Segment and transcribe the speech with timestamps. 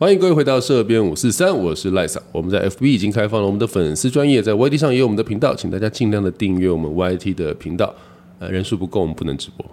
[0.00, 2.22] 欢迎各位回到社编五四三，我是赖萨。
[2.30, 7.92] 我们在 FB 已经开放了我们的粉丝专业，在 YT 上也有我们的频道，请大家尽量的订阅我们 YT 的频道。
[8.38, 9.66] 呃，人数不够，我们不能直播，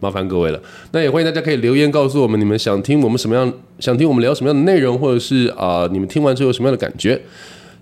[0.00, 0.58] 麻烦各位了。
[0.92, 7.20] 那也欢迎大家可以留言告诉我们，你们想听我们什么样，想听我们聊什么样的内容，或者是啊、你们听完之后有什么样的感觉。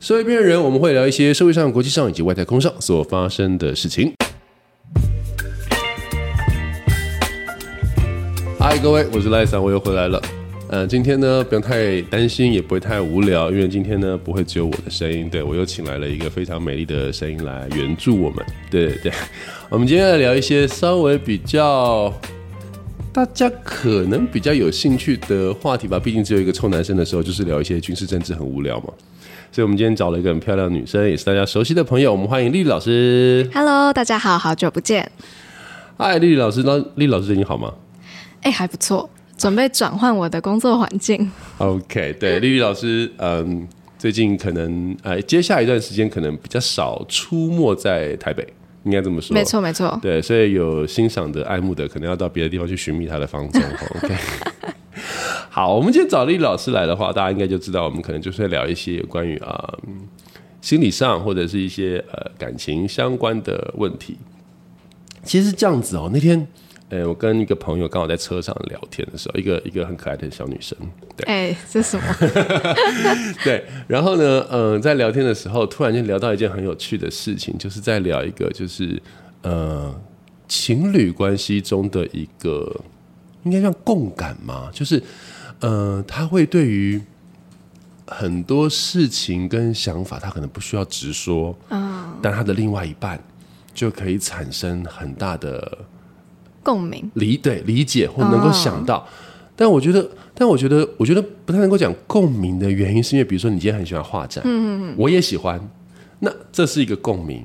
[0.00, 4.12] 社会边缘人，我们会聊一些社会上、国际上以及外太空上所发生的事情。
[8.58, 10.20] 嗨，各位，我是赖桑，我又回来了。
[10.74, 18.44] 呃，今天呢，不用太担心，也不会太无聊，因为今天呢，不会只有我的声音，对我又请来了一个非常美丽的声音来援助我们。
[18.72, 19.12] 对对对，
[19.70, 22.12] 我们今天来聊一些稍微比较
[23.12, 25.96] 大家可能比较有兴趣的话题吧。
[25.96, 28.86] 毕竟只有一个臭男生的时候，就是聊一些军事政治很无聊嘛。
[29.52, 33.48] 所以，我们今天找了一个很漂亮的女生，也是大家熟悉的朋友，我们欢迎丽丽老师。
[33.54, 35.08] Hello，大家好，好久不见。
[35.96, 37.72] 嗨，丽丽老师，那丽丽老师最近好吗？
[38.42, 41.30] 哎，还不错，准备转换我的工作环境。
[41.58, 43.66] OK，对，丽丽老师，嗯，
[43.98, 48.46] 最近可能呃，接下来一段时间可能比较少出没在台北，
[48.84, 49.34] 应该这么说。
[49.34, 49.44] 没。
[49.44, 49.98] 错，没错。
[50.00, 53.62] 对，所以有欣赏的、爱慕的，可能要到别的地方去寻觅他的芳踪。
[53.96, 54.14] OK，
[55.50, 60.08] 好，我们今天找丽丽老师来的话，大家应该就知道，我们可能就是会聊一些有关于啊、嗯
[60.60, 64.16] 心理上或者是一些呃感情相关的问题。
[65.22, 66.46] 其实这样子哦，那天。
[66.94, 70.78] 呃，我跟一个朋友刚好在车上聊天的时候，一个一个很可爱的小女生，
[71.16, 72.04] 对，哎，这是什么？
[73.42, 79.02] 对，然后呢，嗯、在聊天的时候，突然间聊到一件很有趣的事情，就是在聊一个就是
[79.42, 79.92] 呃
[80.46, 82.80] 情侣关系中的一个
[83.42, 85.02] 应该叫共感嘛，就是
[85.58, 87.02] 呃他会对于
[88.06, 93.20] 很多事情跟想法，他可能不需要直说，嗯，但他的另外一半
[93.74, 95.76] 就可以产生很大的
[96.64, 97.08] 共鸣。
[97.14, 99.06] 理对理解或能够想到。
[99.54, 105.60] 但我觉得，但我觉得，我觉得不太能够讲共鸣的原因，是因为比如说你今天很喜欢画展，嗯嗯嗯，我也喜欢，
[106.18, 107.44] 那这是一个共鸣，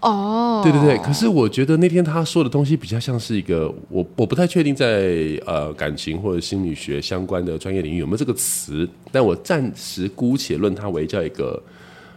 [0.00, 0.96] 哦，对对对。
[1.04, 11.62] 可是我觉得那天他说的东西比较像是一个，我我不太确定在呃感情或者心理学相关的专业领域有没有这个词，但我暂时姑且论它为叫一个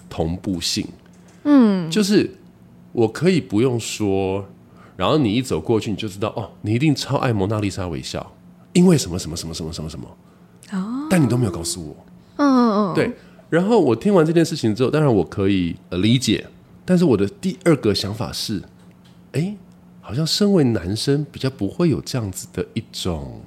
[0.09, 0.87] 同步性，
[1.43, 2.33] 嗯，就是
[2.93, 4.45] 我可以不用说，
[4.97, 8.33] 然后你一走过去你就知道，哦，你一定超爱蒙娜丽莎微笑，
[8.73, 10.07] 因为什么什么什么什么什么什么，
[10.71, 11.95] 哦，但你都没有告诉我，
[12.35, 13.13] 嗯嗯嗯，对。
[13.49, 16.45] 然后我听完这件事情之后，当然我可以呃理解，
[16.83, 18.61] 但是我的第二个想法是，
[19.31, 19.55] 哎，
[20.01, 23.39] 好像身为男生比较不会有这样子的一种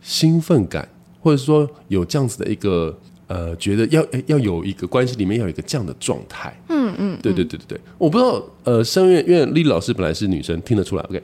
[0.00, 0.88] 兴奋感，
[1.20, 6.54] 或者说有这样子的一个呃，觉得要要有一个关系里面要有一个这样的状态。
[6.68, 11.22] 嗯嗯，对对对对对，我不知道呃，声乐因为丽丽老师本来是女生，听得出来，OK。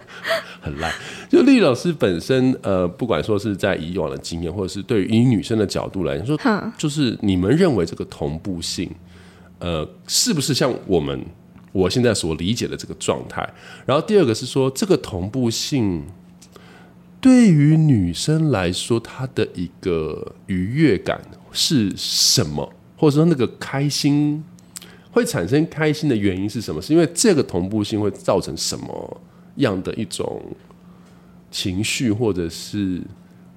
[0.62, 0.92] 很烂。
[1.30, 6.38] 就丽老师本身，呃，不管说是在以往的经验，或者是对于以女生的角度来说，
[6.78, 8.90] 就是你们认为这个同步性，
[9.60, 11.20] 呃，是不是像我们
[11.72, 13.48] 我现在所理解的这个状态？
[13.86, 16.04] 然后第二个是说，这个同步性
[17.22, 21.20] 对于女生来说，她的一个愉悦感
[21.52, 24.44] 是什么，或者说那个开心
[25.12, 26.82] 会产生开心的原因是什么？
[26.82, 29.22] 是因为这个同步性会造成什么
[29.56, 30.42] 样的一种
[31.52, 33.02] 情绪，或者是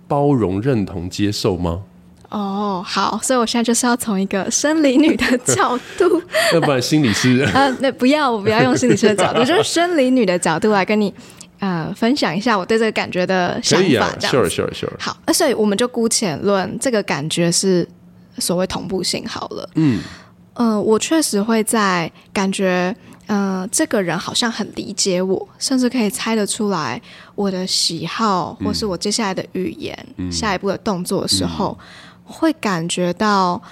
[0.09, 1.85] 包容、认同、接受吗？
[2.31, 6.23] 哦，好，所以我现在就是要从一个生理女的角度，
[6.55, 11.13] 要不然心理师 呃，那不要，我不要用心理师的角度，就是生理女的角度来跟你
[11.63, 17.89] 呃分享一下我对这个感觉的想法，可以啊这样，sure sure sure，好，那所以我们就姑且论这个感觉是
[18.39, 19.71] 所谓同步性好了。
[19.77, 20.03] 嗯，
[20.55, 22.93] 呃，我确实会在感觉，
[23.27, 27.01] 呃，这个人好像很理解我，甚至可以猜得出来
[27.37, 29.97] 我的喜好，或是我接下来的语言、
[30.33, 31.79] 下一步的动作的时候，
[32.25, 33.63] 会感觉到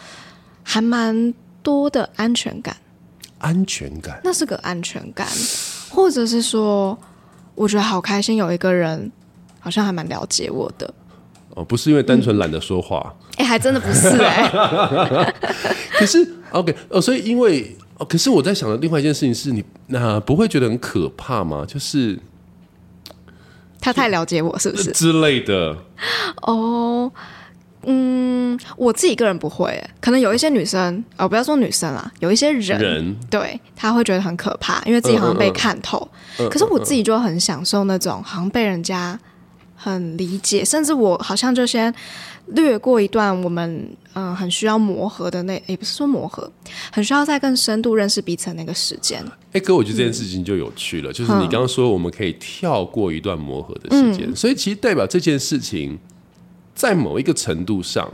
[0.63, 2.77] 还蛮多的安全感。
[3.39, 4.21] 安全感。
[4.23, 5.27] 那是个安全感，
[5.89, 6.97] 或者是说，
[7.61, 9.13] 我觉得好开心，有一个人
[9.59, 10.95] 好像还蛮了解我的。
[11.51, 14.49] 哦，不是因为单纯懒得说话，哎、还真的不是哎、
[15.93, 21.67] 可是 OK 哦，所以因为哦，可是我在想的另外一件事情是你那、不会觉得很可怕吗？
[21.69, 22.19] 就是
[23.79, 24.91] 他太了解我，是不是？
[24.93, 25.77] 之类的，
[26.43, 27.13] 哦，
[27.85, 33.17] 嗯，我自己个人不会欸，可能有一些女生，哦，不要说女生啦，有一些人，人。
[33.31, 36.07] 对她会觉得很可怕，因为自己好像被看透。
[36.39, 39.19] 嗯可是我自己就很享受那种好像被人家
[39.77, 41.93] 很理解，甚至我好像就先
[42.47, 43.71] 略过一段我们
[44.15, 46.51] 嗯、呃很需要磨合的那，也不是说磨合，
[46.93, 49.23] 很需要再更深度认识彼此的那个时间。
[49.53, 55.99] 哎、哥，我觉得这件事情就有趣了，就是你刚刚说我们可以跳过一段磨合的时间，所以其实代表这件事情
[56.81, 58.11] 在某一个程度上，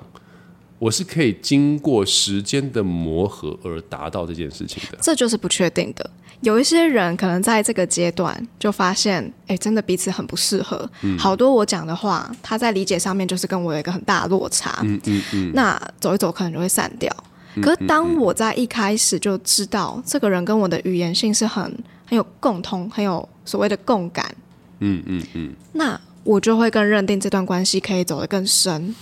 [0.80, 4.98] 我是可以经过时间的磨合而达到这件事情的。
[5.00, 6.10] 这就是不确定的。
[6.40, 10.90] 有一些人可能在这个阶段就发现，哎，真的彼此很不适合。
[11.16, 14.80] 好多我讲的话，他在理解上面就是跟我有一个很大的落差。
[14.82, 15.52] 嗯嗯嗯。
[15.54, 17.10] 那走一走，可能就会散掉。
[17.62, 21.62] 可是当我在一开始就知道这个人跟我的语言性是很
[22.04, 24.26] 很有共通，很有所谓的共感。
[24.80, 25.54] 嗯嗯嗯。
[25.72, 28.94] 那我就会更认定这段关系可以走得更深。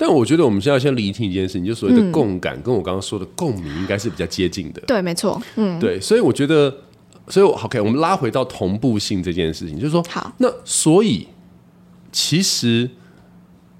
[0.00, 4.80] 但我觉得我们现在先厘清一件事情，就所谓的共感，跟我刚刚说的共鸣应该是比较接近的。
[4.86, 5.42] 对，没错。
[5.56, 6.72] 嗯，对，所以我觉得，
[7.26, 11.26] 所以 OK，我们拉回到同步性这件事情，就是说，好，那所以
[12.12, 12.88] 其实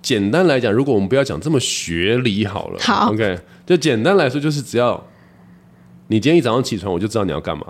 [0.03, 5.07] 简单来讲，如果我们不要讲这么学理好了，好，OK，就简单来说，就是只要
[6.09, 7.65] 你今天一早上起床，我就知道你要干嘛。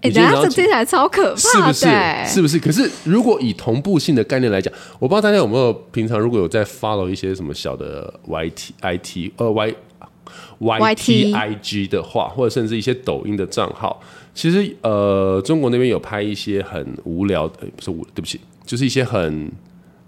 [0.00, 1.86] 哎，等下这听起来超可怕，是不是？
[2.26, 2.58] 是不是？
[2.58, 9.74] 可是如果以同步性的概念来讲，我不知道大家有没有平常如果有在 follow 一些什么小的 YT、IT 呃 Y、
[10.60, 14.00] YT、IG 的话，或者甚至一些抖音的账号，
[14.34, 19.50] 其实呃，中国那边有拍一些很无聊的，不是无，对不起，就是一些很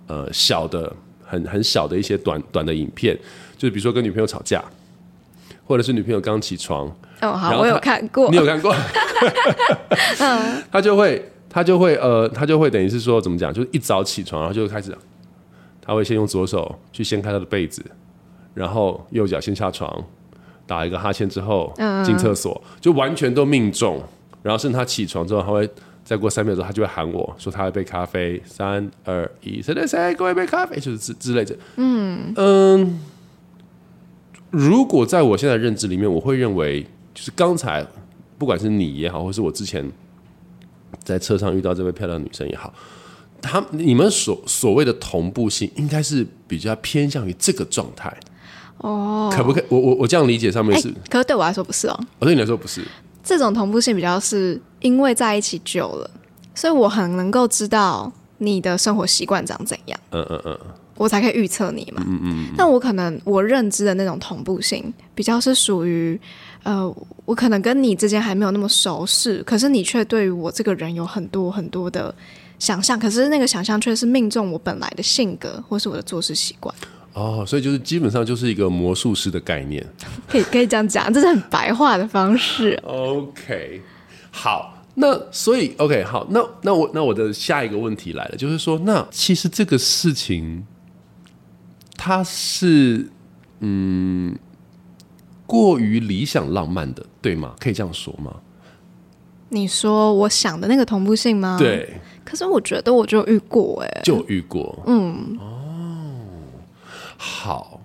[0.06, 0.92] 呃小的、
[1.24, 3.18] 很很小的一些短短的影片，
[3.56, 4.62] 就是比如说跟女朋友吵架，
[5.70, 6.88] 或者是女朋友刚起床。
[7.20, 8.74] 哦，好，我有看过，你有看过？
[10.18, 13.54] 嗯， 他就会，他就会，呃，他就会等于是说，怎么讲？
[13.54, 14.92] 就是一早起床，然后就开始，
[15.80, 17.84] 他会先用左手去掀开他的被子，
[18.52, 20.04] 然后右脚先下床，
[20.66, 21.72] 打一个哈欠之后
[22.04, 24.02] 进厕所，就完全都命中。
[24.42, 25.70] 然后甚至他起床之后，他会
[26.02, 31.54] 再过三秒钟，他就会喊我说他要一杯咖啡，三二一，谁谁谁，给我一杯咖啡，就是之之类的。
[31.76, 33.00] 嗯嗯，
[34.50, 36.86] 如果在我现在认知里面，我会认为。
[37.12, 37.84] 就是刚才，
[38.38, 39.84] 不管是你也好，或是我之前
[41.02, 42.72] 在车上遇到这位漂亮女生也好，
[43.42, 48.16] 他你们所所谓的同步性，应该是比较偏向于这个状态
[48.78, 49.28] 哦。
[49.34, 49.64] 可不可以？
[49.68, 50.88] 我我我这样理解上面是？
[51.10, 52.00] 可是对我来说不是哦。
[52.20, 52.86] 我对你来说不是。
[53.24, 56.08] 这种同步性比较是因为在一起久了，
[56.54, 60.00] 所以我很能够知道你的生活习惯长怎样。
[60.12, 60.58] 嗯嗯嗯。
[61.00, 62.04] 我才可以预测你嘛。
[62.06, 62.46] 嗯嗯。
[62.56, 66.20] 但我可能我认知的那种同步性，比较是属于。
[66.62, 66.86] 呃，
[67.24, 72.14] 我可能跟你之间还没有那么熟识，可是你却对于我这个人有很多很多的
[72.58, 76.74] 想象，可是那个想象却是命中我本来的性格或是我的做事习惯。
[77.14, 79.82] 哦，所以就是基本上就是一个魔术师的概念，
[80.28, 82.78] 可以可以这样讲，这是很白话的方式。
[82.84, 83.80] OK，
[84.30, 90.62] 好，那所以 OK，好，那那我那我的下一个问题来了，就是说，那其实这个事情
[92.00, 93.10] 它是
[93.60, 94.34] 嗯。
[95.46, 97.56] 过于理想浪漫的，对吗？
[97.58, 98.36] 可以这样说吗？
[99.48, 101.56] 你说我想的那个同步性吗？
[101.58, 101.94] 对。
[102.24, 104.78] 可是我觉得我就遇过，哎，就遇过。
[104.86, 105.36] 嗯。
[105.40, 106.20] 哦，
[107.16, 107.80] 好，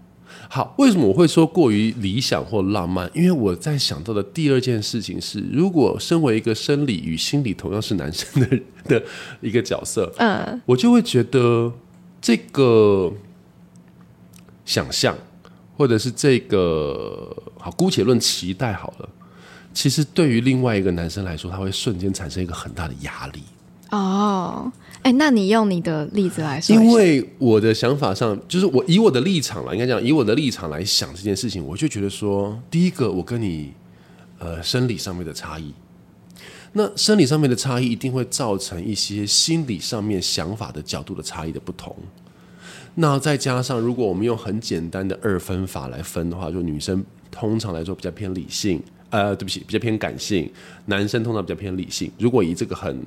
[0.47, 0.75] 好。
[0.77, 3.09] 为什么我会说过于理想或浪漫？
[3.15, 9.03] 因为我在想到的第二件事情是，如果身为一个生理与心理同样是男生的的
[9.41, 11.73] 一个角色，嗯，我就会觉得
[12.21, 13.11] 这个
[14.65, 15.15] 想象。
[15.77, 19.09] 或者是这个好，姑且论期待好了。
[19.73, 23.43] 其实对于另外一个男生来说，他会瞬间产生一个很大的压力。
[23.89, 24.71] 哦，
[25.01, 26.73] 哎，那你用你的例子来说。
[26.73, 33.73] 因为我的想法上，就是我以我的立场来，应该讲以我的立场来想这件事情，我就觉得说，第一个，我跟你
[34.39, 35.73] 呃生理上面的差异，
[36.71, 41.93] 那生理上面的差异一定会造成一些心理上面想法的角度的差异的不同。
[42.95, 50.49] 那再加上，如果我们用很简单的二分法来分的话，就女生通常来说比较偏理性，呃，对不起，比较偏感性；
[50.85, 52.09] 男生通常比较偏理性。
[52.17, 53.03] 如果以这个很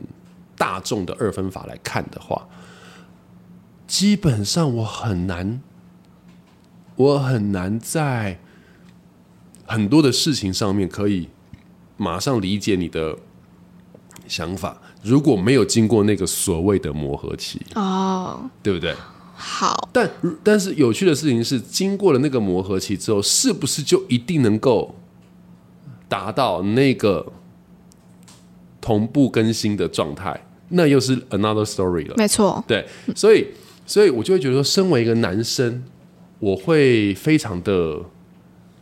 [0.56, 2.46] 大众的二分法来看的话，
[3.86, 5.62] 基本上我很难，
[6.96, 8.38] 我很难在
[9.64, 11.28] 很多的事情上面可以
[11.96, 13.16] 马上理解你的
[14.26, 18.94] 想法，如果没有经过那个所谓的磨合期，哦，对不对？
[19.40, 20.10] 好，但
[20.42, 24.96] 但是有趣的事情是，经过了那个磨合期之后，是不是就一定能够
[26.08, 27.24] 达到那个
[28.80, 30.44] 同步更新的状态？
[30.70, 32.14] 那又是 another story 了。
[32.16, 33.46] 没错，对，所以
[33.86, 35.84] 所以我就会觉得说，身为一个男生，
[36.40, 38.00] 我会非常的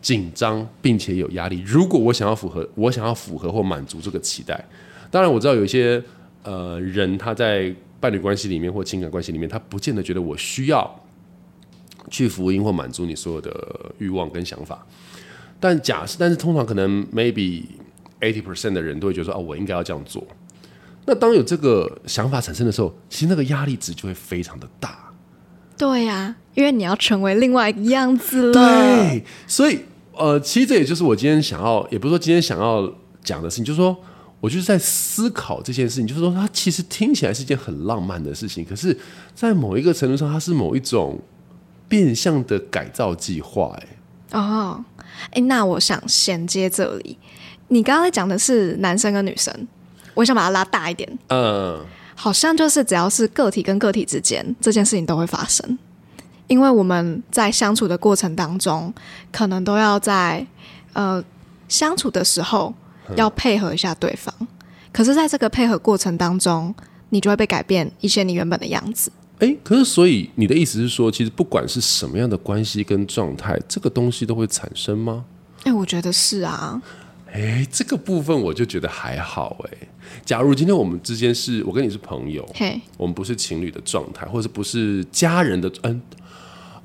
[0.00, 1.62] 紧张，并且有压力。
[1.66, 4.64] 如果我想要符合，我想要符合或满足这个期待，
[5.10, 6.02] 当然我知道有一些
[6.44, 7.74] 呃人他在。
[8.00, 11.02] 伴侣关系里面或情感关系里面，他不见得觉得我需要
[12.10, 14.86] 去福音或满足你所有的欲望跟想法。
[15.58, 17.64] 但假设，但是通常可能 maybe
[18.20, 20.22] eighty percent 的人都会觉得说，哦，我应该要这样做。
[21.06, 25.12] 那当有这个想法产生的时候，其实那个压力值就会非常的大。
[25.78, 28.52] 对呀，因为你要成为另外一个样子了。
[28.52, 29.80] 对，所以
[30.12, 33.96] 呃，其实这也就是我今天想要，也不是说今天想要讲的事情，就是说
[34.40, 38.96] 我就是在思考这件事情，就是说它其实听起来是一件很浪漫的事情，可是，
[39.34, 41.18] 在某一个程度上，它是某一种
[41.88, 43.76] 变相的改造计划。
[43.80, 44.84] 哎，哦，
[45.32, 47.18] 哎，那我想衔接这里，
[47.68, 49.52] 你刚刚讲的是男生跟女生，
[50.14, 51.18] 我想把它拉大一点。
[51.28, 51.84] 嗯。
[52.18, 55.78] 好像就是只要是个体跟个体之间，这件事情都会发生，
[56.46, 58.90] 因为我们在相处的过程当中，
[59.30, 60.46] 可能都要在
[60.94, 61.22] 呃
[61.68, 62.74] 相处的时候
[63.14, 64.34] 要配合一下对方，
[64.92, 66.74] 可是在这个配合过程当中，
[67.10, 69.12] 你就会被改变一些你原本的样子。
[69.38, 75.26] 哎，可是所以你的意思是说，其实不管是什么样的关系跟状态，这个东西都会产生吗？
[75.64, 76.80] 哎，我觉得是啊。
[77.32, 79.88] 哎，这个部分我就觉得还好哎。
[80.24, 82.48] 假如今天我们之间是我跟你是朋友，
[82.96, 86.00] 我们不是情侣的状态，或者不是家人的，嗯，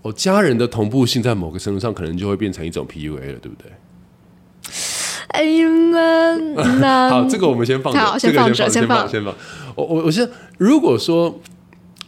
[0.01, 3.71] 哦，家人的同步性在某个程度上可能就会变成一种 PUA 了，对不对？
[5.31, 5.67] 哎呀，
[6.79, 9.33] 那好，这个我们先放着，先放着，先放，先放。
[9.75, 11.39] 我我我先，如果说，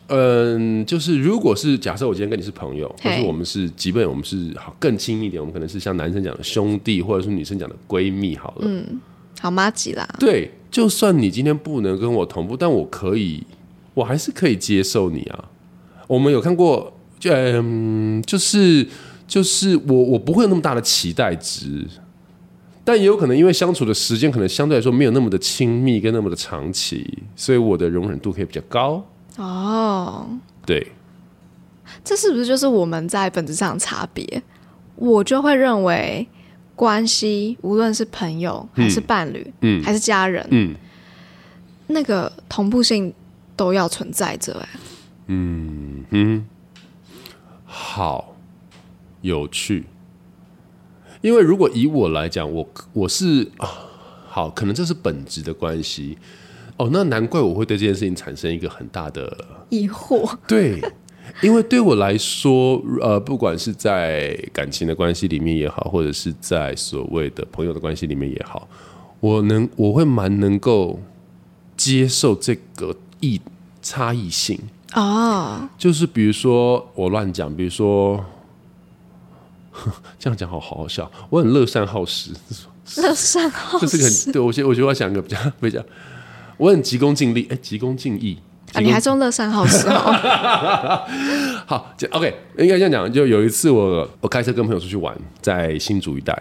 [0.08, 9.02] 嗯，就是如果是假设我今天跟你是朋友，或是我们是，即便我们是好更亲密一点，我们可能是像男生讲的兄弟，或者是女生讲的闺蜜，好了，嗯，
[9.40, 10.52] 好妈吉啦，对。
[10.74, 13.44] 就算你今天不能跟我同步，但我可以，
[13.94, 15.46] 我还是可以接受你啊。
[16.08, 16.92] 我们有看过，
[17.26, 18.88] 嗯，就是
[19.28, 21.86] 就是我我不会有那么大的期待值，
[22.84, 29.06] 但也有可能因为相处的时间可能相对来说没有那么的亲密跟那么的长期，所以我的容忍度可以比较高。
[29.38, 30.28] 哦，
[30.66, 30.92] 对，
[32.04, 34.44] 这是不是就是我们在本质上的差别？
[34.96, 36.28] 我就会认为。
[36.76, 40.74] 关系无论是朋友还是伴侣，嗯，还是家人，嗯，
[41.86, 43.14] 那个同步性
[43.56, 44.60] 都要存在着。
[44.60, 44.70] 哎，
[45.28, 46.46] 嗯嗯，
[47.64, 48.36] 好
[49.22, 49.86] 有趣。
[51.24, 53.68] 因为如果以我来讲，我我是啊，
[54.28, 56.18] 好，可能这是本质的关系。
[56.76, 59.36] 哦，那难怪我会对这件事情产生一个很大的
[59.70, 60.30] 疑惑。
[60.46, 60.82] 对。
[61.42, 68.68] 因为对我来说，呃，不管是在感情的关系里面也好，或者是在所谓的朋友的关系里面也好，
[69.22, 71.00] 我能我会蛮能够
[71.78, 73.40] 接受这个异
[73.82, 74.60] 差异性
[74.92, 75.72] 啊。
[75.78, 78.24] 就是比如说我乱讲，比如说
[80.20, 82.32] 这样讲好好笑，我很乐善好施，
[82.98, 85.84] 乐善好施，这是很对我觉我觉得我想个比较 比较，
[86.58, 88.40] 我很急功近利，哎，急功近利。
[88.74, 89.96] 啊，你还中乐善好施哦。
[91.68, 93.12] 好，OK，应该这样讲。
[93.12, 96.34] 就有一次，我我开车跟朋友出去玩，在新竹一带。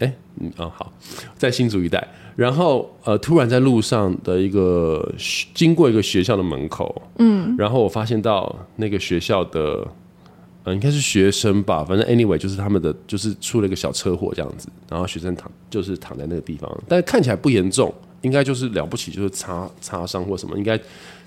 [0.00, 0.92] 哎，嗯，哦，好，
[1.38, 2.06] 在新竹一带。
[2.36, 5.12] 然后，呃，突然在路上的一个
[5.54, 9.86] 经过一个学校的门口，嗯，然后我发现到那个学校的，
[10.64, 14.68] 呃，应该是学生吧，反正 anyway 就是他们的，就是出了一个小车祸这样子。
[14.88, 20.78] 然后学生躺，就是躺在那个地方，但看起来不严重，应该就是了不起，就是擦擦伤或什么，应该。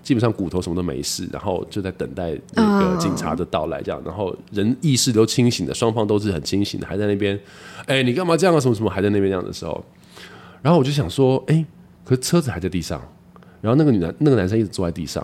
[0.04, 7.40] 基本上骨头什么都没事，然后就在等待那个警察的到来，这样，然后人意识都清醒的，双方都是很清醒的，还在那边，
[7.86, 8.60] 哎，你干嘛这样啊？
[8.60, 9.86] 什么什么还在那边这样的时候，
[10.64, 11.64] 然后我就想说，哎，
[12.04, 13.00] 可是车子还在地上，
[13.62, 15.24] 然后那个女男那个男生一直坐在地上，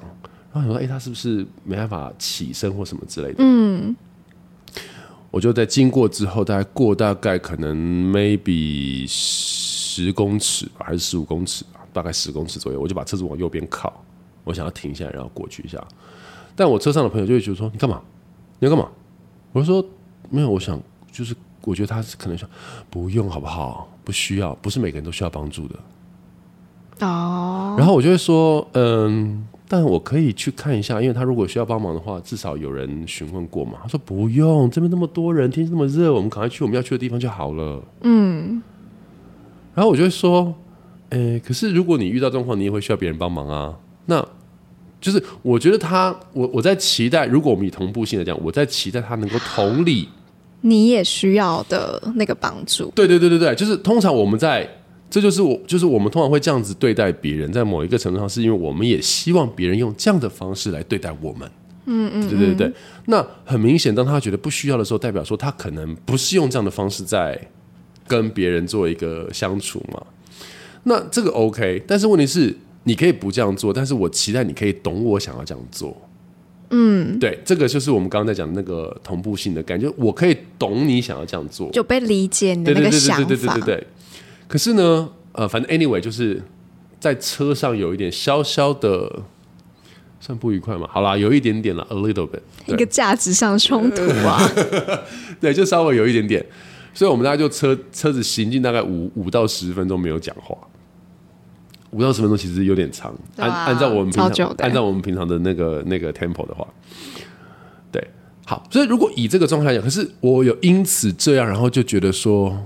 [0.54, 3.36] 然后我说，哎，他是不是没办法起身或什么之类的？
[3.40, 3.96] 嗯，
[5.30, 13.94] 我就在经过之后，大概过大概可能 maybe 十公尺吧，还是十五公尺吧，大概十公尺左右，我就把车子往右边靠。
[14.44, 15.86] 我想要停下来，然后过去一下，
[16.56, 18.02] 但我车上的朋友就会觉得说：“你干嘛？
[18.60, 18.90] 你要干嘛？”
[19.52, 19.86] 我就说
[20.32, 21.36] ：“没有，我想就是
[21.66, 22.50] 我觉得他是可能想
[22.90, 23.90] 不用好不好？
[24.06, 25.76] 不需要，不是每个人都需要帮助的。”
[27.06, 27.76] 哦。
[27.78, 38.62] 然后我就会说：“嗯，但我可以去看一下，因为他如果需要帮忙的话，至少有人询问过嘛。”他说：“不用，这边那么多人，天气那么热，我们赶快去我们要去的地方就好了。”嗯。
[39.76, 40.56] 然后我就会说
[41.10, 44.26] ：“诶，可是如果你遇到状况，你也会需要别人帮忙啊。”那
[45.02, 50.08] 就是我觉得他，我我在期待，如果我们以同步性来讲，我在期待他能够同理
[50.62, 52.92] 你也需要的那个帮助。
[52.96, 54.68] 对对对对对，就是通常我们在，
[55.10, 61.50] 这就是我，就是我们通常会这样子对待别人，在某一个程度上，是因为我们也希望别人用这样的方式来对待我们。
[61.86, 62.72] 嗯嗯，对对对。
[63.06, 67.40] 那很明显，当他觉得不需要的时候，代表说他可能不是用这样的方式在
[68.08, 70.02] 跟别人做一个相处嘛。
[70.84, 72.56] 那这个 OK，但是问题是。
[72.84, 75.94] 你可以不这样做，但是我期待你可以懂我想要这样做。
[76.70, 83.28] 嗯，对，这个就是我们刚刚在讲那个同步性的感觉，我可以懂你想要这样做，就被理解你的那个想法。
[83.28, 83.88] 对对对对对对。
[84.48, 86.42] 可是呢，呃，反正 anyway，就是
[87.00, 89.24] 在车上有一点小小的
[90.20, 90.88] 算不愉快嘛？
[90.92, 94.40] 好啦，有一点点了，a little bit，一个价值上冲突啊。
[95.40, 96.44] 对，就稍微有一点点，
[96.94, 100.58] 所以我们大家就车车子行进大概五五到十分钟没有讲话，
[101.92, 106.68] 五到十分钟其实有点长，按按照我们平常按照我们平常的那个那个 tempo 的话，
[107.92, 108.06] 对，
[108.46, 112.66] 好，所以如果以这个状态讲，可是我有因此这样，然后就觉得说，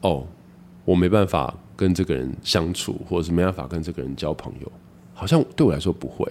[0.00, 0.26] 哦，
[0.84, 4.72] 我没办法跟这个人相处，或者是没办法跟这个人交朋友，
[5.14, 6.30] 好像对我来说不会，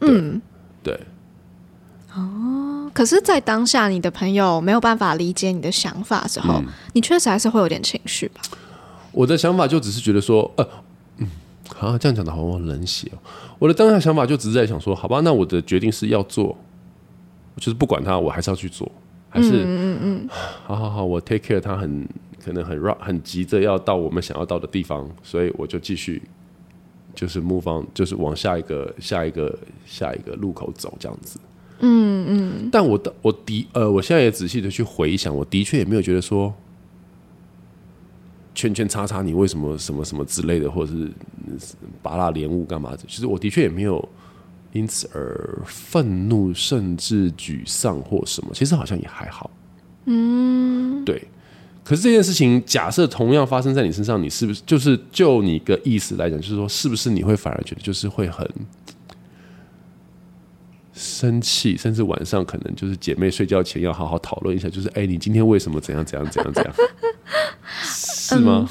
[0.00, 0.40] 嗯，
[0.82, 0.98] 对。
[2.14, 6.60] 哦，可是，在当下你的朋友没有办法理解你的想法的时候，
[6.92, 8.40] 你确实还是会有点情绪吧？
[9.12, 10.68] 我的想法就只是觉得说，呃，
[11.18, 11.28] 嗯，
[11.76, 13.18] 好，这样讲的好像冷血哦。
[13.60, 16.56] 我的当下想法就只是在想说，好吧，那我的决定是要做，
[17.56, 18.90] 就是不管他，我还是要去做，
[19.28, 20.28] 还是嗯嗯嗯，
[20.66, 22.08] 好好好，我 take care，他很
[22.44, 26.22] 可能很 r 很急着要到我们想要到的地方，所以我就继续
[27.14, 31.38] 就是 move on，就是往下一个下一个下一个路口走，这样子。
[31.82, 36.52] 嗯嗯，但我的我的呃，我现在也仔细的去回想，我的确也没有觉得说
[38.54, 41.10] 圈圈叉叉，你为什么什么什么之类的，或者是
[42.02, 42.98] 拔蜡连雾干嘛的？
[43.08, 44.06] 其实我的确也没有
[44.72, 48.50] 因此而愤怒，甚至沮丧或什么。
[48.52, 49.50] 其实好像也还好。
[50.04, 51.26] 嗯，对。
[51.90, 58.48] 可是这件事情，假设同样发生在你身上，你是不是就是就你个意思来讲，就是说，是不是你会反而觉得就是会很？
[60.94, 66.72] 生气，甚至晚上可能就是姐妹睡觉前要好好讨论一下，就是哎，你今天为什么怎样怎样怎样怎样？
[67.82, 68.70] 是吗？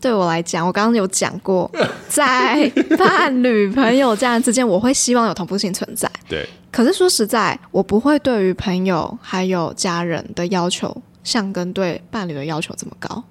[0.00, 1.70] 对我来讲，我刚刚有讲过，
[2.08, 6.10] 在伴侣、朋友这样之间，我会希望有同步性存在。
[6.28, 6.44] 对。
[6.72, 13.22] 可是说实在，我不会对于朋友还有家人的要求，像跟对伴侣的要求这么高。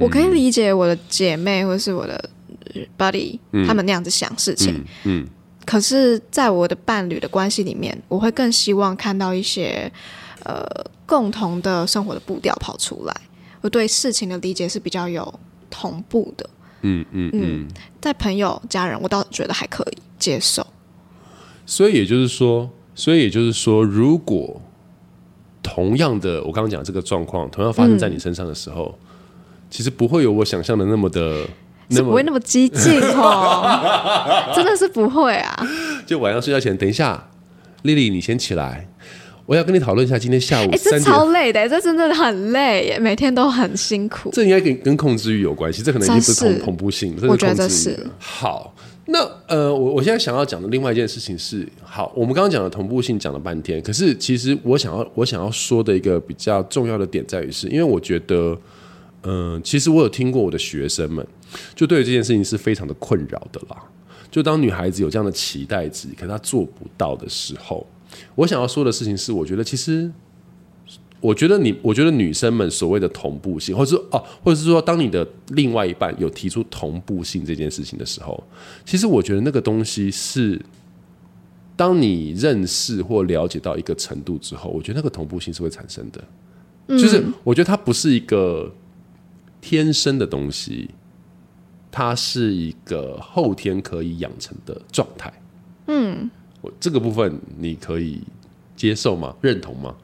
[0.00, 2.30] 我可以理解我的姐妹或者是我的
[2.96, 4.82] buddy 他们那样子想事情。
[5.04, 5.28] 嗯。
[5.66, 9.92] 可是，在我的伴侣的关系里面，我会更希望看到一些
[10.44, 10.64] 呃
[11.04, 13.14] 共同的生活的步调跑出来。
[13.60, 15.22] 我对事情的理解是比较有
[15.68, 16.48] 同步的。
[16.80, 17.68] 嗯嗯嗯，
[18.00, 20.66] 在朋友、家人，我倒觉得还可以接受。
[21.66, 24.62] 所以也就是说，所以也就是说，如果
[25.68, 28.98] 同样的我刚刚讲这个状况，同样发生在你身上的时候，
[29.70, 31.44] 其实不会有我想象的那么的。
[31.90, 35.66] 是不会那么激进哦， 真的是不会啊！
[36.06, 37.30] 就晚上睡觉前，等一下，
[37.80, 38.86] 丽丽，你先起来，
[39.46, 40.68] 我要跟你讨论一下今天下午。
[40.70, 44.28] 哎，这超累的，这真的很累，每天都很辛苦。
[44.34, 47.98] 这应该跟跟控制欲有关系，这可能已经不是恐恐怖性，我觉得是。
[48.18, 48.74] 好，
[49.08, 58.58] 那呃，我我现在想要讲的另外一件事情是，好，我们刚刚讲的同步性讲了半天，可是其实我想要我想要说的一个比较重要的点在于，是因为我觉得。
[59.24, 61.26] 嗯，其实我有听过我的学生们，
[61.74, 63.76] 就对这件事情是非常的困扰的啦。
[64.30, 67.84] 就当女孩子有这样的期待值，可她做不到的时候，
[68.36, 70.08] 我想要说的事情是，我觉得其实，
[71.20, 78.42] 我觉得你，我觉得女生们所谓的同步性，或者说哦，或者是说，当你的另外一半有提出同步性这件事情的时候，
[78.84, 80.60] 其实我觉得那个东西是，
[81.76, 86.24] 当你认识或了解到一个程度之后，我觉得那个同步性是会产生的。
[86.96, 88.72] 就是我觉得它不是一个。
[89.60, 90.88] 天生的东西，
[91.90, 95.32] 它是一个后天可以养成的状态。
[95.88, 98.22] 嗯，我这个部分你可以
[98.76, 99.34] 接受吗？
[99.40, 99.96] 认同吗？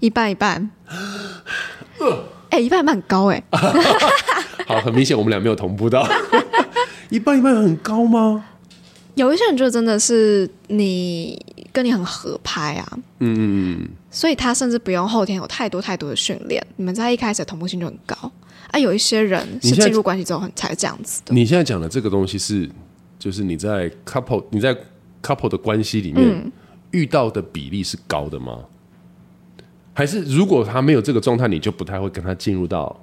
[0.00, 0.70] 一半一半。
[2.50, 3.42] 哎，一半一半很高哎。
[4.66, 6.06] 好，很明显我们俩没有同步到。
[7.10, 8.44] 一半一半很高吗？
[9.14, 12.86] 有一些人就真的是你跟你很合拍啊。
[13.18, 13.40] 嗯嗯
[13.80, 13.88] 嗯。
[14.10, 18.16] 所以他甚至不用后天有太多太多的训练，你们在一开始的同步性就很高。
[18.70, 21.34] 啊，有一些人是进入关系之后才这样子的。
[21.34, 22.68] 你现在讲的这个东西是，
[23.18, 24.76] 就是你在 couple 你在
[25.22, 26.52] couple 的关系里面
[26.92, 28.60] 遇到的比例是高的吗？
[29.98, 32.96] 还是如果他没有这个状态，你就不太会跟他进入到？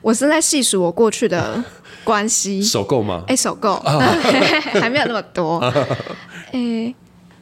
[0.00, 1.62] 我是在细数我过去的
[2.04, 3.22] 关系，首购吗？
[3.26, 3.76] 哎，首购
[4.80, 5.58] 还没有那么多，
[6.52, 6.94] 哎，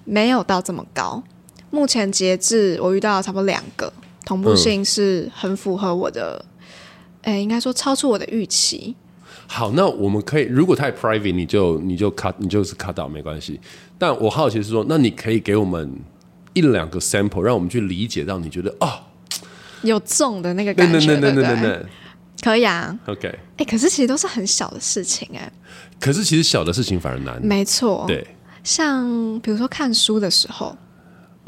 [0.05, 1.23] 没有到这么高。
[1.71, 3.93] 目前截至我遇到差不多两个
[4.27, 6.45] 同步性是很符合我的。
[7.23, 8.97] 哎，应该说超出我的预期。
[9.47, 13.61] 好，那我们可以，如果太 private，你就你就 cut，你就是 cut 到没关系。
[13.97, 15.97] 但我好奇是说，那你可以给我们
[16.55, 18.91] 一两个 sample，让我们去理解到你觉得哦，
[19.83, 21.87] 有重的那个感觉，对对对，
[22.43, 22.99] 可以啊。
[23.07, 25.53] OK，哎，可是其实都是很小的事情，哎。
[26.01, 27.41] 可是其实小的事情反而难。
[27.45, 28.05] 没错。
[28.09, 28.27] 对。
[28.63, 30.75] 像比如说看书的时候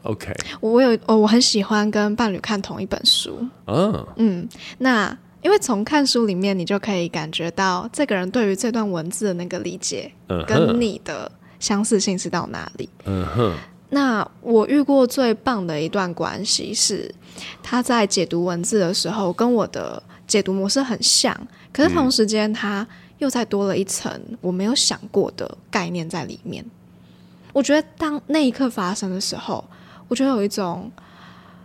[0.03, 3.39] ，OK，我有我我很喜欢跟伴侣看同一本书。
[3.67, 5.17] 嗯嗯，那。
[5.43, 10.11] 因因为从看书里面，你就可以感觉到这个人对于这段文字的那个理解，
[10.45, 12.89] 跟你的相似性是到哪里。
[13.05, 13.55] 嗯哼。
[13.91, 17.15] 那我遇过最棒的一段关系是，
[17.63, 21.35] 他在解读文字的时候，跟我的解读模式很像，
[21.73, 22.87] 可是同时间他
[23.19, 26.65] 又再多了一层我没有想过的概念在里面。
[27.53, 29.65] 我觉得当那一刻发生的时候，
[30.09, 30.91] 我觉得有一种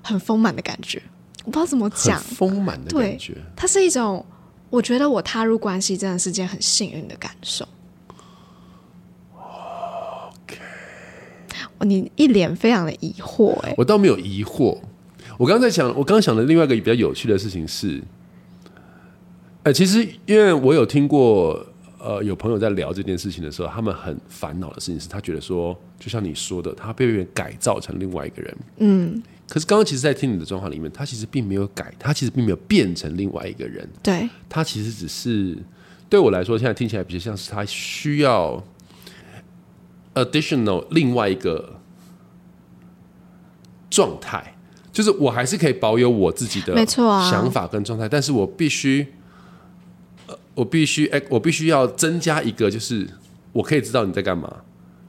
[0.03, 1.01] 很丰满的感觉。
[1.43, 4.23] 我不知道怎么讲，丰满的感觉，它是一种，
[4.69, 7.67] 我觉得我踏入关系真的是件很幸运的感受。
[11.83, 14.77] 你一脸非常的疑惑，哎，我倒没有疑惑，
[15.37, 18.01] 我刚刚在想，我刚刚想的另外一个比较有趣的事情是，
[19.63, 21.65] 哎，其实因为我有听过，
[21.99, 29.23] 呃，有朋友在聊这件事情的时候，他们很烦恼的事情是他觉得说，就像你说的，他被别人改造成另外一个人，嗯。
[29.49, 33.85] 可是刚刚其实，在听你的状况里面，他其实并没有改，他其实并没有变成另外一个人。
[34.01, 35.57] 对，他其实只是
[36.07, 38.63] 对我来说，现在听起来比较像是他需要
[40.15, 41.79] additional 另外一个
[43.89, 44.55] 状态，
[44.91, 49.07] 就是我还是可以保有我自己的没错想法跟状态，但是我必须，
[50.27, 53.07] 呃，我必须哎，我必须要增加一个，就是
[53.53, 54.51] 我可以知道你在干嘛，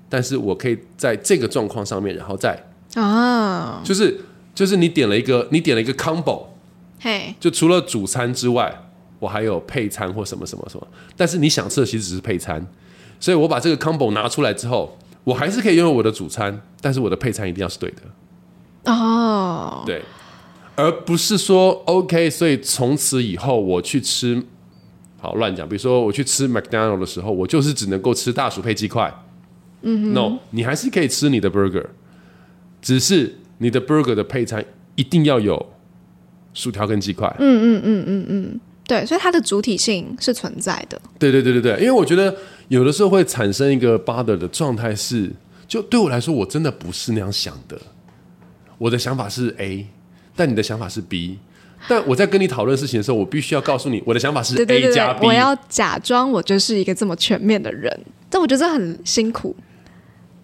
[0.08, 4.20] 但是我可以在这个状况上面，然后再啊，就是。
[4.54, 6.44] 就是你点了一个，你点了一个 combo，
[7.00, 8.70] 嘿，就除了主餐之外，
[9.18, 10.86] 我还有配餐或什么什么什么。
[11.16, 12.62] 但是你想吃的其实只是配餐，
[13.22, 18.92] 所以我把这个 combo 拿出来之后，我还是可以拥有我的主餐，但是我的配餐一定要是对的。
[18.92, 20.02] 哦，对，
[20.74, 24.42] 而不是说 OK，所以从此以后我去吃，
[25.20, 29.14] 好乱讲，比如说我去吃 McDonald 的时候，我就是只能够吃大薯配鸡块。
[29.82, 31.86] 嗯，No，你还是可以吃你的 burger，
[32.82, 33.36] 只是。
[33.58, 34.64] 你的 burger 的配餐
[34.96, 35.72] 一定要有
[36.52, 37.32] 薯条跟鸡块。
[37.38, 41.00] 嗯嗯嗯嗯嗯，对，所以它的主体性是存在的。
[41.16, 42.36] 对对对对对，因为我觉得
[42.72, 45.30] 有的时候会产生一个 bother 的状态是，
[45.68, 47.78] 就对我来说，我真的不是那样想的。
[48.78, 49.86] 我的想法是 A，
[50.34, 51.38] 但你的想法是 B。
[51.86, 55.26] 但我在跟你讨论事情的时候，我必须要告诉你，我的想法是 A 加 B。
[55.26, 57.94] 我要假装我就是一个这么全面的人，
[58.30, 59.54] 但我觉得这很辛苦，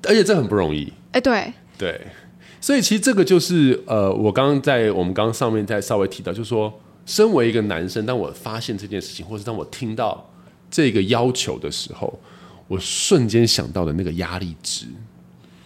[0.03, 0.93] 而且这很不容易。
[1.13, 1.99] 哎，对对。
[2.61, 10.31] 所以其实这个就是呃，我刚刚在我们刚刚上面再稍微提到，就是说，身为一个男生，当我发现这件事情，或是当我听到
[10.71, 12.19] 这个要求的时候，
[12.67, 14.87] 我瞬间想到的那个压力值，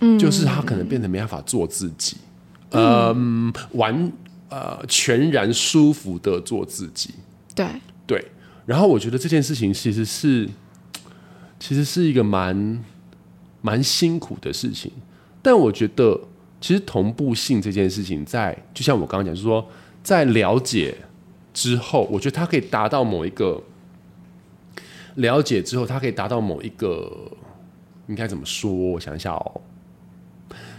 [0.00, 2.16] 嗯，就是他可能变得没办法做自己，
[2.70, 4.12] 嗯，完
[4.48, 7.10] 呃全然舒服的做自己，
[7.54, 7.66] 对
[8.06, 8.24] 对。
[8.66, 10.48] 然后我觉得这件事情其实是，
[11.58, 12.84] 其实是一个蛮
[13.60, 14.90] 蛮辛苦的事情，
[15.42, 16.20] 但我觉得。
[16.64, 19.68] 其实同步性这件事情，在就像我刚刚讲，就是说，
[20.00, 20.96] 在了解
[21.52, 23.60] 之后，我觉得它可以达到某一个
[25.16, 27.10] 了解之后，他可以达到某一个
[28.08, 28.72] 应该怎么说？
[28.72, 29.60] 我想一下哦，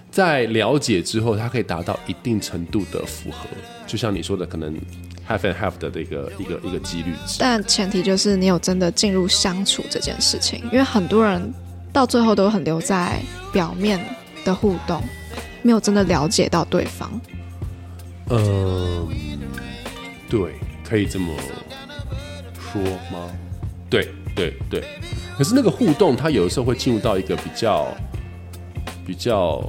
[0.10, 3.48] 在了解之后，他可以达到一定程度的符合，
[3.86, 4.74] 就像你说的，可能
[5.28, 7.38] half and half 的一个一个一个几率值。
[7.40, 11.54] 但前提就是你有真的进入相处这件事情，因为很多人
[11.92, 14.00] 到最后都很留在表面
[14.44, 15.02] 的互动。
[15.66, 17.10] 没有真的了解到对方，
[18.30, 19.08] 嗯，
[20.28, 21.34] 对，可以这么
[22.60, 23.32] 说吗？
[23.90, 24.84] 对对对，
[25.38, 27.88] 可是那个互动，它有的时候会进入到一个比较
[29.06, 29.64] 比较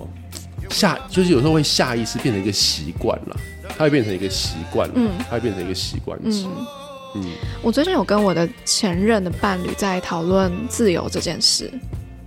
[0.71, 3.37] 下，就是有时候会下意识变成一个习惯了，
[3.77, 6.47] 它会变成一个习惯了，嗯，它会变成一个习惯值，
[7.15, 7.25] 嗯。
[7.63, 11.73] 我最近有跟我的前任的伴侣在讨论自由这件事。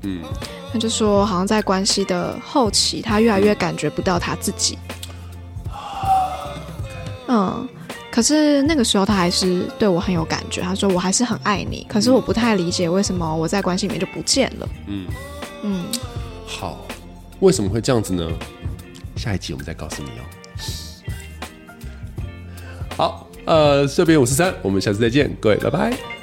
[0.03, 0.21] 嗯，
[0.71, 4.77] 他就说，好像在关系的后期，他越来越感觉不到他自己。
[7.27, 7.67] 嗯，
[8.17, 10.59] 可是那个时候他还是对我很有感觉。
[10.61, 14.69] 他说我还是很爱你，可是我不太理解为什么我在关系里面就不见了。
[14.87, 15.05] 嗯
[15.61, 15.85] 嗯，
[16.43, 16.83] 好，
[17.41, 18.27] 为什么会这样子呢？
[19.15, 20.23] 下一集我们再告诉你哦。
[22.97, 26.16] 好，呃，这边五十三，我们下次再见，各位，拜拜。